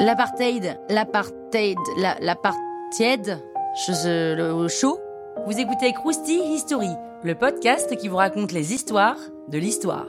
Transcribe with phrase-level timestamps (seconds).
[0.00, 3.38] L'apartheid, l'apartheid, la- l'apartheid,
[3.86, 4.98] je- le chaud.
[5.46, 6.90] Vous écoutez Krusty History,
[7.22, 9.18] le podcast qui vous raconte les histoires
[9.48, 10.06] de l'histoire.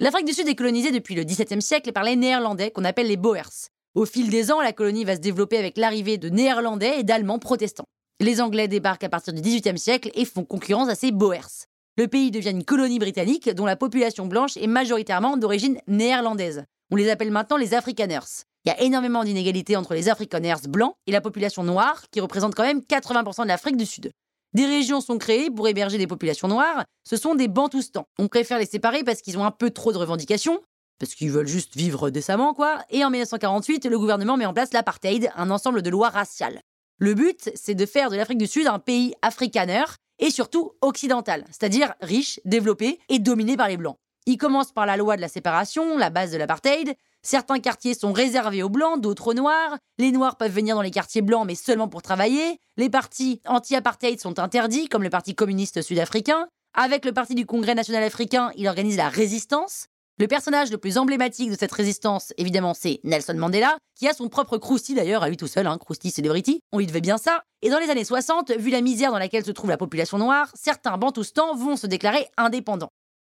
[0.00, 3.16] L'Afrique du Sud est colonisée depuis le XVIIe siècle par les Néerlandais qu'on appelle les
[3.16, 3.68] Boers.
[3.94, 7.38] Au fil des ans, la colonie va se développer avec l'arrivée de Néerlandais et d'Allemands
[7.38, 7.86] protestants.
[8.20, 11.66] Les Anglais débarquent à partir du XVIIIe siècle et font concurrence à ces Boers.
[11.96, 16.64] Le pays devient une colonie britannique dont la population blanche est majoritairement d'origine néerlandaise.
[16.92, 18.44] On les appelle maintenant les Afrikaners.
[18.64, 22.54] Il y a énormément d'inégalités entre les Afrikaners blancs et la population noire, qui représente
[22.54, 24.12] quand même 80% de l'Afrique du Sud.
[24.54, 28.04] Des régions sont créées pour héberger des populations noires, ce sont des Bantoustans.
[28.20, 30.60] On préfère les séparer parce qu'ils ont un peu trop de revendications,
[31.00, 32.78] parce qu'ils veulent juste vivre décemment, quoi.
[32.90, 36.60] Et en 1948, le gouvernement met en place l'apartheid, un ensemble de lois raciales.
[36.98, 39.84] Le but, c'est de faire de l'Afrique du Sud un pays afrikaner
[40.18, 43.96] et surtout occidental, c'est-à-dire riche, développé et dominé par les Blancs.
[44.26, 46.94] Il commence par la loi de la séparation, la base de l'apartheid.
[47.22, 49.76] Certains quartiers sont réservés aux Blancs, d'autres aux Noirs.
[49.98, 52.58] Les Noirs peuvent venir dans les quartiers blancs, mais seulement pour travailler.
[52.76, 56.48] Les partis anti-apartheid sont interdits, comme le Parti communiste sud-africain.
[56.74, 59.88] Avec le Parti du Congrès national africain, il organise la résistance.
[60.20, 64.28] Le personnage le plus emblématique de cette résistance, évidemment, c'est Nelson Mandela, qui a son
[64.28, 66.60] propre Krusty d'ailleurs, à lui tout seul, hein, Krusty Celebrity.
[66.70, 67.42] On lui devait bien ça.
[67.62, 70.52] Et dans les années 60, vu la misère dans laquelle se trouve la population noire,
[70.54, 72.90] certains Bantoustans vont se déclarer indépendants.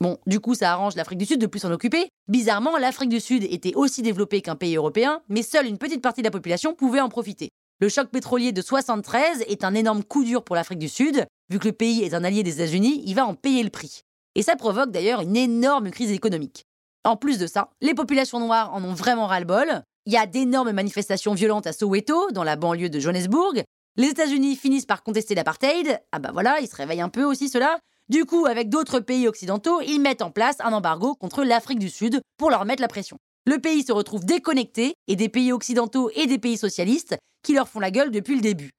[0.00, 2.08] Bon, du coup, ça arrange l'Afrique du Sud de plus s'en occuper.
[2.28, 6.22] Bizarrement, l'Afrique du Sud était aussi développée qu'un pays européen, mais seule une petite partie
[6.22, 7.48] de la population pouvait en profiter.
[7.80, 11.26] Le choc pétrolier de 73 est un énorme coup dur pour l'Afrique du Sud.
[11.50, 14.02] Vu que le pays est un allié des États-Unis, il va en payer le prix.
[14.40, 16.64] Et ça provoque d'ailleurs une énorme crise économique.
[17.04, 19.82] En plus de ça, les populations noires en ont vraiment ras-le-bol.
[20.06, 23.62] Il y a d'énormes manifestations violentes à Soweto, dans la banlieue de Johannesburg.
[23.98, 26.00] Les États-Unis finissent par contester l'apartheid.
[26.12, 27.80] Ah bah voilà, ils se réveillent un peu aussi cela.
[28.08, 31.90] Du coup, avec d'autres pays occidentaux, ils mettent en place un embargo contre l'Afrique du
[31.90, 33.18] Sud pour leur mettre la pression.
[33.44, 37.68] Le pays se retrouve déconnecté et des pays occidentaux et des pays socialistes qui leur
[37.68, 38.70] font la gueule depuis le début.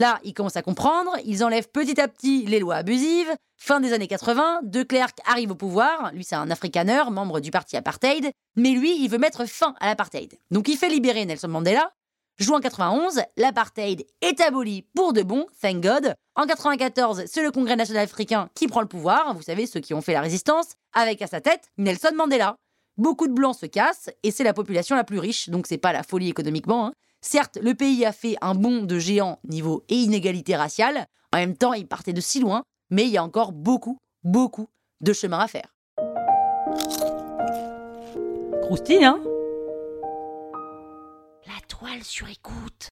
[0.00, 3.30] Là, ils commencent à comprendre, ils enlèvent petit à petit les lois abusives.
[3.58, 7.50] Fin des années 80, De Klerk arrive au pouvoir, lui c'est un afrikaner, membre du
[7.50, 10.38] parti apartheid, mais lui, il veut mettre fin à l'apartheid.
[10.50, 11.92] Donc il fait libérer Nelson Mandela.
[12.38, 16.14] Juin 91, l'apartheid est aboli pour de bon, thank God.
[16.34, 19.92] En 94, c'est le Congrès national africain qui prend le pouvoir, vous savez, ceux qui
[19.92, 22.56] ont fait la résistance, avec à sa tête Nelson Mandela.
[22.96, 25.92] Beaucoup de blancs se cassent et c'est la population la plus riche, donc c'est pas
[25.92, 26.86] la folie économiquement.
[26.86, 26.92] hein.
[27.22, 31.06] Certes, le pays a fait un bond de géant niveau et inégalité raciale.
[31.32, 34.68] En même temps, il partait de si loin, mais il y a encore beaucoup, beaucoup
[35.02, 35.74] de chemin à faire.
[38.62, 39.20] Croustille, hein?
[41.46, 42.88] La toile sur écoute.